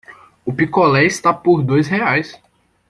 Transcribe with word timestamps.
O 0.43 0.51
picolé 0.51 1.05
está 1.05 1.31
por 1.31 1.61
dois 1.61 1.85
reais. 1.87 2.41